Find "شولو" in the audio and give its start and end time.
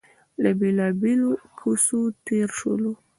2.57-2.91